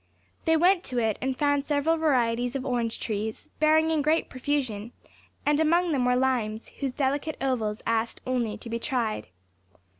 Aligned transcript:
They 0.45 0.57
went 0.57 0.83
to 0.85 0.97
it, 0.97 1.19
and 1.21 1.37
found 1.37 1.67
several 1.67 1.95
varieties 1.95 2.55
of 2.55 2.65
orange 2.65 2.99
trees, 2.99 3.49
bearing 3.59 3.91
in 3.91 4.01
great 4.01 4.31
profusion, 4.31 4.93
and 5.45 5.59
among 5.59 5.91
them 5.91 6.05
were 6.05 6.15
limes, 6.15 6.69
whose 6.79 6.91
delicate 6.91 7.37
ovals 7.39 7.83
asked 7.85 8.19
only 8.25 8.57
to 8.57 8.67
be 8.67 8.79
tried. 8.79 9.27